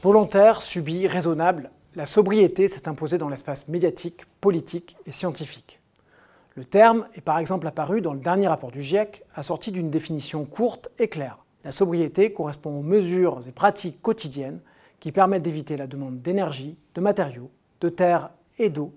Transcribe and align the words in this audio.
Volontaire, 0.00 0.62
subie, 0.62 1.08
raisonnable, 1.08 1.72
la 1.96 2.06
sobriété 2.06 2.68
s'est 2.68 2.88
imposée 2.88 3.18
dans 3.18 3.28
l'espace 3.28 3.66
médiatique, 3.66 4.26
politique 4.40 4.96
et 5.06 5.12
scientifique. 5.12 5.80
Le 6.54 6.64
terme 6.64 7.08
est 7.14 7.20
par 7.20 7.40
exemple 7.40 7.66
apparu 7.66 8.00
dans 8.00 8.14
le 8.14 8.20
dernier 8.20 8.46
rapport 8.46 8.70
du 8.70 8.80
GIEC, 8.80 9.24
assorti 9.34 9.72
d'une 9.72 9.90
définition 9.90 10.44
courte 10.44 10.88
et 11.00 11.08
claire. 11.08 11.38
La 11.64 11.72
sobriété 11.72 12.32
correspond 12.32 12.78
aux 12.78 12.82
mesures 12.82 13.40
et 13.48 13.50
pratiques 13.50 14.00
quotidiennes 14.00 14.60
qui 15.00 15.10
permettent 15.10 15.42
d'éviter 15.42 15.76
la 15.76 15.88
demande 15.88 16.22
d'énergie, 16.22 16.78
de 16.94 17.00
matériaux, 17.00 17.50
de 17.80 17.88
terre 17.88 18.30
et 18.58 18.70
d'eau, 18.70 18.94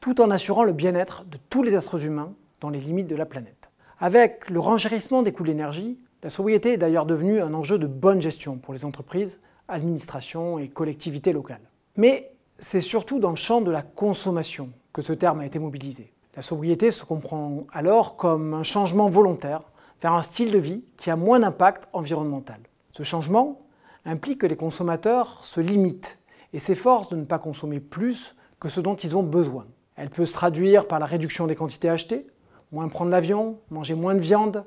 tout 0.00 0.20
en 0.20 0.32
assurant 0.32 0.64
le 0.64 0.72
bien-être 0.72 1.24
de 1.26 1.38
tous 1.50 1.62
les 1.62 1.76
êtres 1.76 2.04
humains 2.04 2.32
dans 2.60 2.70
les 2.70 2.80
limites 2.80 3.06
de 3.06 3.14
la 3.14 3.26
planète. 3.26 3.70
Avec 4.00 4.50
le 4.50 4.58
renchérissement 4.58 5.22
des 5.22 5.30
coûts 5.30 5.44
de 5.44 5.50
l'énergie, 5.50 6.00
la 6.24 6.30
sobriété 6.30 6.72
est 6.72 6.78
d'ailleurs 6.78 7.06
devenue 7.06 7.40
un 7.40 7.54
enjeu 7.54 7.78
de 7.78 7.86
bonne 7.86 8.20
gestion 8.20 8.58
pour 8.58 8.74
les 8.74 8.84
entreprises, 8.84 9.38
administrations 9.68 10.58
et 10.58 10.68
collectivités 10.68 11.32
locales. 11.32 11.70
Mais 11.96 12.32
c'est 12.58 12.80
surtout 12.80 13.18
dans 13.18 13.30
le 13.30 13.36
champ 13.36 13.60
de 13.60 13.70
la 13.70 13.82
consommation 13.82 14.70
que 14.92 15.02
ce 15.02 15.12
terme 15.12 15.40
a 15.40 15.46
été 15.46 15.58
mobilisé. 15.58 16.12
La 16.36 16.42
sobriété 16.42 16.90
se 16.90 17.04
comprend 17.04 17.62
alors 17.72 18.16
comme 18.16 18.54
un 18.54 18.62
changement 18.62 19.08
volontaire 19.08 19.62
vers 20.02 20.12
un 20.12 20.22
style 20.22 20.50
de 20.50 20.58
vie 20.58 20.84
qui 20.96 21.10
a 21.10 21.16
moins 21.16 21.40
d'impact 21.40 21.88
environnemental. 21.92 22.60
Ce 22.92 23.02
changement 23.02 23.60
implique 24.04 24.42
que 24.42 24.46
les 24.46 24.56
consommateurs 24.56 25.44
se 25.44 25.60
limitent 25.60 26.18
et 26.52 26.58
s'efforcent 26.58 27.08
de 27.08 27.16
ne 27.16 27.24
pas 27.24 27.38
consommer 27.38 27.80
plus 27.80 28.36
que 28.60 28.68
ce 28.68 28.80
dont 28.80 28.94
ils 28.94 29.16
ont 29.16 29.22
besoin. 29.22 29.66
Elle 29.96 30.10
peut 30.10 30.26
se 30.26 30.34
traduire 30.34 30.86
par 30.86 30.98
la 30.98 31.06
réduction 31.06 31.46
des 31.46 31.56
quantités 31.56 31.88
achetées, 31.88 32.26
moins 32.72 32.88
prendre 32.88 33.10
l'avion, 33.10 33.58
manger 33.70 33.94
moins 33.94 34.14
de 34.14 34.20
viande, 34.20 34.64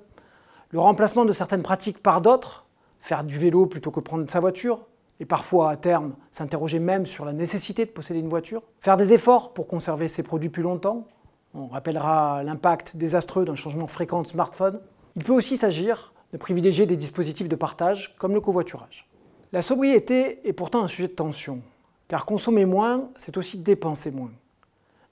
le 0.71 0.79
remplacement 0.79 1.25
de 1.25 1.33
certaines 1.33 1.63
pratiques 1.63 2.01
par 2.01 2.21
d'autres, 2.21 2.65
faire 2.99 3.23
du 3.23 3.37
vélo 3.37 3.65
plutôt 3.65 3.91
que 3.91 3.99
prendre 3.99 4.29
sa 4.29 4.39
voiture, 4.39 4.85
et 5.19 5.25
parfois 5.25 5.71
à 5.71 5.77
terme 5.77 6.15
s'interroger 6.31 6.79
même 6.79 7.05
sur 7.05 7.25
la 7.25 7.33
nécessité 7.33 7.85
de 7.85 7.91
posséder 7.91 8.19
une 8.19 8.29
voiture, 8.29 8.63
faire 8.79 8.97
des 8.97 9.11
efforts 9.11 9.53
pour 9.53 9.67
conserver 9.67 10.07
ses 10.07 10.23
produits 10.23 10.49
plus 10.49 10.63
longtemps, 10.63 11.07
on 11.53 11.67
rappellera 11.67 12.43
l'impact 12.43 12.95
désastreux 12.95 13.45
d'un 13.45 13.55
changement 13.55 13.87
fréquent 13.87 14.21
de 14.21 14.27
smartphone, 14.27 14.79
il 15.15 15.23
peut 15.23 15.33
aussi 15.33 15.57
s'agir 15.57 16.13
de 16.31 16.37
privilégier 16.37 16.85
des 16.85 16.95
dispositifs 16.95 17.49
de 17.49 17.55
partage 17.55 18.15
comme 18.19 18.33
le 18.33 18.41
covoiturage. 18.41 19.09
La 19.51 19.61
sobriété 19.61 20.47
est 20.47 20.53
pourtant 20.53 20.83
un 20.83 20.87
sujet 20.87 21.07
de 21.07 21.13
tension, 21.13 21.61
car 22.07 22.25
consommer 22.25 22.65
moins, 22.65 23.09
c'est 23.17 23.37
aussi 23.37 23.57
dépenser 23.57 24.11
moins. 24.11 24.31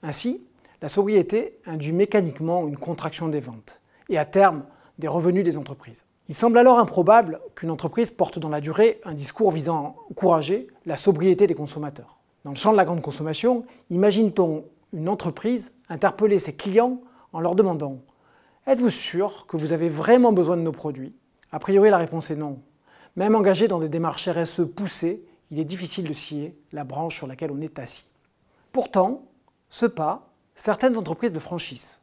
Ainsi, 0.02 0.44
la 0.80 0.88
sobriété 0.88 1.58
induit 1.66 1.92
mécaniquement 1.92 2.68
une 2.68 2.76
contraction 2.76 3.28
des 3.28 3.40
ventes 3.40 3.80
et 4.08 4.16
à 4.16 4.24
terme 4.24 4.62
des 4.98 5.08
revenus 5.08 5.44
des 5.44 5.56
entreprises. 5.56 6.04
Il 6.30 6.34
semble 6.34 6.58
alors 6.58 6.78
improbable 6.78 7.40
qu'une 7.54 7.70
entreprise 7.70 8.10
porte 8.10 8.38
dans 8.38 8.50
la 8.50 8.60
durée 8.60 9.00
un 9.04 9.14
discours 9.14 9.50
visant 9.50 9.76
à 9.76 9.94
encourager 10.10 10.68
la 10.84 10.96
sobriété 10.96 11.46
des 11.46 11.54
consommateurs. 11.54 12.20
Dans 12.44 12.50
le 12.50 12.56
champ 12.56 12.72
de 12.72 12.76
la 12.76 12.84
grande 12.84 13.00
consommation, 13.00 13.64
imagine-t-on 13.88 14.64
une 14.92 15.08
entreprise 15.08 15.72
interpeller 15.88 16.38
ses 16.38 16.54
clients 16.54 17.00
en 17.32 17.40
leur 17.40 17.54
demandant 17.54 17.98
Êtes-vous 18.66 18.90
sûr 18.90 19.46
que 19.46 19.56
vous 19.56 19.72
avez 19.72 19.88
vraiment 19.88 20.32
besoin 20.32 20.58
de 20.58 20.62
nos 20.62 20.72
produits? 20.72 21.14
A 21.50 21.58
priori, 21.58 21.88
la 21.88 21.96
réponse 21.96 22.30
est 22.30 22.36
non. 22.36 22.58
Même 23.16 23.34
engagé 23.34 23.66
dans 23.66 23.78
des 23.78 23.88
démarches 23.88 24.28
RSE 24.28 24.66
poussées, 24.76 25.24
il 25.50 25.58
est 25.58 25.64
difficile 25.64 26.06
de 26.06 26.12
scier 26.12 26.54
la 26.72 26.84
branche 26.84 27.16
sur 27.16 27.26
laquelle 27.26 27.52
on 27.52 27.60
est 27.62 27.78
assis. 27.78 28.10
Pourtant, 28.72 29.22
ce 29.70 29.86
pas, 29.86 30.30
certaines 30.54 30.98
entreprises 30.98 31.32
le 31.32 31.40
franchissent. 31.40 32.00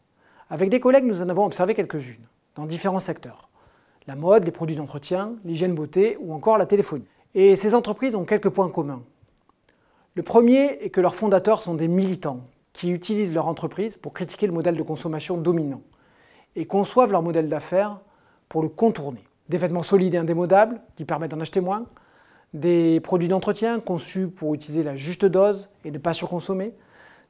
Avec 0.50 0.72
des 0.72 0.80
collègues, 0.80 1.06
nous 1.06 1.22
en 1.22 1.30
avons 1.30 1.45
observé 1.45 1.76
quelques-unes, 1.76 2.26
dans 2.56 2.66
différents 2.66 2.98
secteurs. 2.98 3.45
La 4.08 4.16
mode, 4.16 4.44
les 4.44 4.52
produits 4.52 4.75
d'entretien, 4.75 5.34
l'hygiène 5.45 5.73
beauté 5.73 6.17
ou 6.20 6.34
encore 6.34 6.58
la 6.58 6.66
téléphonie. 6.66 7.08
Et 7.33 7.55
ces 7.55 7.73
entreprises 7.73 8.16
ont 8.16 8.26
quelques 8.26 8.49
points 8.49 8.70
communs. 8.70 9.02
Le 10.14 10.23
premier 10.23 10.83
est 10.83 10.89
que 10.89 11.02
leurs 11.02 11.16
fondateurs 11.16 11.61
sont 11.61 11.73
des 11.73 11.88
militants 11.88 12.42
qui 12.71 12.92
utilisent 12.92 13.33
leur 13.33 13.48
entreprise 13.48 13.98
pour 13.98 14.14
critiquer 14.14 14.48
le 14.48 14.54
modèle 14.54 14.77
de 14.77 14.83
consommation 14.83 15.38
dominant 15.38 15.82
et 16.55 16.66
conçoivent 16.66 17.11
leur 17.11 17.23
modèle 17.23 17.49
d'affaires 17.49 17.99
pour 18.48 18.61
le 18.61 18.70
contourner. 18.70 19.23
Des 19.49 19.58
vêtements 19.58 19.83
solides 19.83 20.14
et 20.14 20.17
indémodables 20.17 20.82
qui 20.95 21.04
permettent 21.04 21.32
d'en 21.32 21.39
acheter 21.39 21.60
moins, 21.60 21.86
des 22.54 22.99
produits 23.02 23.27
d'entretien 23.27 23.80
conçus 23.80 24.27
pour 24.27 24.54
utiliser 24.54 24.83
la 24.83 24.95
juste 24.95 25.26
dose 25.26 25.70
et 25.83 25.92
ne 25.92 25.98
pas 25.98 26.14
surconsommer, 26.14 26.73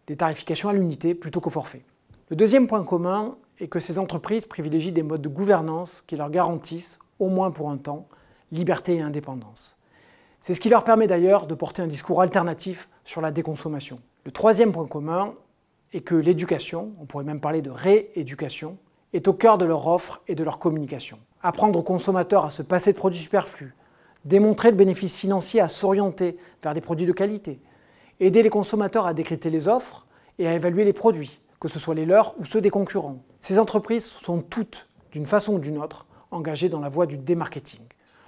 des 0.07 0.15
tarifications 0.15 0.69
à 0.69 0.73
l'unité 0.73 1.15
plutôt 1.15 1.39
qu'au 1.39 1.49
forfait. 1.49 1.83
Le 2.29 2.35
deuxième 2.35 2.67
point 2.67 2.83
commun 2.83 3.37
est 3.59 3.67
que 3.67 3.79
ces 3.79 3.99
entreprises 3.99 4.45
privilégient 4.45 4.91
des 4.91 5.03
modes 5.03 5.21
de 5.21 5.29
gouvernance 5.29 6.03
qui 6.05 6.15
leur 6.15 6.29
garantissent, 6.29 6.99
au 7.19 7.29
moins 7.29 7.51
pour 7.51 7.69
un 7.69 7.77
temps, 7.77 8.07
liberté 8.51 8.95
et 8.95 9.01
indépendance. 9.01 9.77
C'est 10.41 10.53
ce 10.53 10.59
qui 10.59 10.69
leur 10.69 10.83
permet 10.83 11.07
d'ailleurs 11.07 11.47
de 11.47 11.55
porter 11.55 11.81
un 11.81 11.87
discours 11.87 12.21
alternatif 12.21 12.89
sur 13.03 13.21
la 13.21 13.31
déconsommation. 13.31 13.99
Le 14.25 14.31
troisième 14.31 14.71
point 14.71 14.85
commun 14.85 15.33
est 15.93 16.01
que 16.01 16.15
l'éducation, 16.15 16.91
on 16.99 17.05
pourrait 17.05 17.23
même 17.23 17.39
parler 17.39 17.61
de 17.61 17.69
rééducation, 17.69 18.77
est 19.13 19.27
au 19.27 19.33
cœur 19.33 19.57
de 19.57 19.65
leur 19.65 19.87
offre 19.87 20.21
et 20.27 20.35
de 20.35 20.43
leur 20.43 20.59
communication. 20.59 21.17
Apprendre 21.41 21.79
aux 21.79 21.83
consommateurs 21.83 22.45
à 22.45 22.49
se 22.49 22.61
passer 22.61 22.91
de 22.91 22.97
produits 22.97 23.19
superflus, 23.19 23.73
démontrer 24.25 24.71
le 24.71 24.77
bénéfice 24.77 25.15
financier 25.15 25.61
à 25.61 25.67
s'orienter 25.67 26.37
vers 26.61 26.73
des 26.73 26.81
produits 26.81 27.05
de 27.05 27.11
qualité, 27.11 27.59
aider 28.19 28.43
les 28.43 28.49
consommateurs 28.49 29.05
à 29.05 29.13
décrypter 29.13 29.49
les 29.49 29.67
offres 29.67 30.05
et 30.37 30.47
à 30.47 30.53
évaluer 30.53 30.83
les 30.83 30.93
produits, 30.93 31.39
que 31.59 31.67
ce 31.67 31.79
soit 31.79 31.95
les 31.95 32.05
leurs 32.05 32.35
ou 32.39 32.45
ceux 32.45 32.61
des 32.61 32.69
concurrents. 32.69 33.23
Ces 33.41 33.59
entreprises 33.59 34.05
sont 34.05 34.41
toutes, 34.41 34.87
d'une 35.11 35.25
façon 35.25 35.53
ou 35.53 35.59
d'une 35.59 35.77
autre, 35.77 36.05
engagées 36.31 36.69
dans 36.69 36.79
la 36.79 36.89
voie 36.89 37.05
du 37.05 37.17
démarketing. 37.17 37.81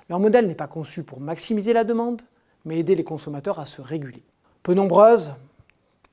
Leur 0.09 0.19
modèle 0.19 0.47
n'est 0.47 0.55
pas 0.55 0.67
conçu 0.67 1.03
pour 1.03 1.19
maximiser 1.19 1.73
la 1.73 1.83
demande, 1.83 2.21
mais 2.65 2.79
aider 2.79 2.95
les 2.95 3.03
consommateurs 3.03 3.59
à 3.59 3.65
se 3.65 3.81
réguler. 3.81 4.23
Peu 4.63 4.73
nombreuses 4.73 5.31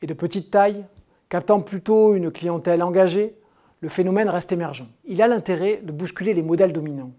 et 0.03 0.07
de 0.07 0.15
petite 0.15 0.51
taille, 0.51 0.85
captant 1.29 1.61
plutôt 1.61 2.15
une 2.15 2.31
clientèle 2.31 2.83
engagée, 2.83 3.37
le 3.81 3.89
phénomène 3.89 4.29
reste 4.29 4.53
émergent. 4.53 4.89
Il 5.05 5.21
a 5.23 5.29
l'intérêt 5.29 5.81
de 5.83 5.93
bousculer 5.93 6.35
les 6.35 6.43
modèles 6.43 6.73
dominants. 6.73 7.13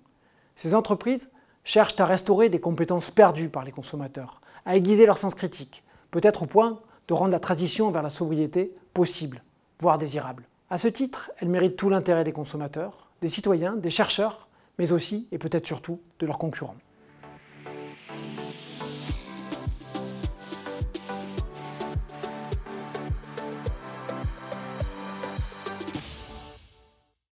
Ces 0.56 0.74
entreprises 0.74 1.30
cherchent 1.64 2.00
à 2.00 2.06
restaurer 2.06 2.50
des 2.50 2.60
compétences 2.60 3.10
perdues 3.10 3.50
par 3.50 3.64
les 3.64 3.72
consommateurs, 3.72 4.42
à 4.66 4.76
aiguiser 4.76 5.06
leur 5.06 5.18
sens 5.18 5.36
critique, 5.36 5.84
peut-être 6.12 6.44
au 6.44 6.46
point 6.46 6.80
de 7.08 7.14
rendre 7.14 7.32
la 7.32 7.40
transition 7.40 7.92
vers 7.92 8.04
la 8.04 8.10
sobriété 8.10 8.74
possible, 8.94 9.44
voire 9.80 9.98
désirable. 9.98 10.44
À 10.70 10.78
ce 10.78 10.88
titre, 10.88 11.32
elles 11.38 11.50
méritent 11.50 11.76
tout 11.76 11.90
l'intérêt 11.90 12.24
des 12.24 12.32
consommateurs, 12.32 13.10
des 13.22 13.30
citoyens, 13.30 13.76
des 13.76 13.90
chercheurs, 13.90 14.48
mais 14.78 14.92
aussi 14.92 15.28
et 15.32 15.38
peut-être 15.38 15.68
surtout 15.68 16.00
de 16.20 16.26
leurs 16.26 16.38
concurrents. 16.38 16.76